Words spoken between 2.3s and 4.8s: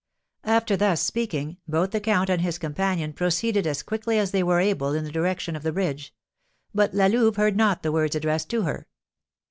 and his companion proceeded as quickly as they were